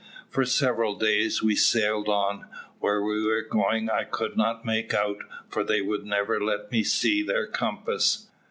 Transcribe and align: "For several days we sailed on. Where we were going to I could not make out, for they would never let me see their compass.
"For 0.31 0.45
several 0.45 0.95
days 0.95 1.43
we 1.43 1.55
sailed 1.55 2.09
on. 2.09 2.47
Where 2.79 3.03
we 3.03 3.23
were 3.23 3.43
going 3.43 3.85
to 3.85 3.93
I 3.93 4.03
could 4.03 4.35
not 4.35 4.65
make 4.65 4.95
out, 4.95 5.19
for 5.47 5.63
they 5.63 5.81
would 5.83 6.05
never 6.07 6.41
let 6.43 6.71
me 6.71 6.83
see 6.83 7.21
their 7.21 7.45
compass. 7.45 8.25